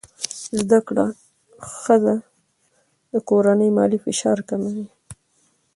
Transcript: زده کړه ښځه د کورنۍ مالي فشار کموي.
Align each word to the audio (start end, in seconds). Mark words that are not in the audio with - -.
زده 0.59 0.79
کړه 0.87 1.05
ښځه 1.81 2.15
د 3.13 3.15
کورنۍ 3.29 3.69
مالي 3.77 3.99
فشار 4.05 4.37
کموي. 4.49 4.87